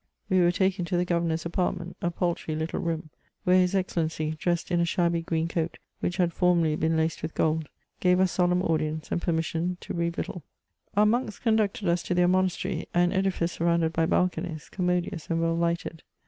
We 0.29 0.39
were 0.39 0.51
taken 0.51 0.83
to 0.85 0.97
the 0.97 1.05
governor's 1.05 1.45
apart 1.45 1.77
ment, 1.77 1.95
a 2.01 2.09
paltiy 2.09 2.57
little 2.57 2.79
room, 2.79 3.11
where 3.43 3.59
his 3.59 3.75
excellency, 3.75 4.31
dressed 4.31 4.71
in 4.71 4.79
a 4.79 4.83
shabby 4.83 5.21
green 5.21 5.47
coat 5.47 5.77
which 5.99 6.17
had 6.17 6.33
formerly 6.33 6.75
been 6.75 6.97
laced 6.97 7.21
with 7.21 7.35
gold, 7.35 7.69
gave 7.99 8.19
us 8.19 8.31
solemn 8.31 8.63
audience, 8.63 9.11
and 9.11 9.21
permission 9.21 9.77
to 9.81 9.93
re 9.93 10.09
victual. 10.09 10.41
Our 10.97 11.05
monks 11.05 11.37
conducted 11.37 11.87
us 11.87 12.01
to 12.01 12.15
their 12.15 12.27
monastery, 12.27 12.87
an 12.95 13.11
edifice 13.11 13.51
sur 13.51 13.65
rounded 13.65 13.93
by 13.93 14.07
balconies, 14.07 14.69
commodious 14.69 15.27
and 15.29 15.39
well 15.39 15.53
lighted. 15.55 16.01